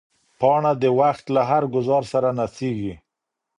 [0.39, 2.93] پاڼه د وخت له هر ګوزار سره نڅېږي.